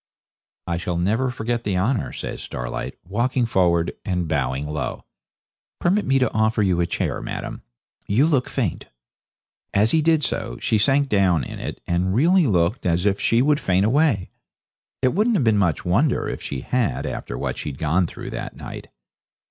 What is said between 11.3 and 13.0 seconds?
in it, and really looked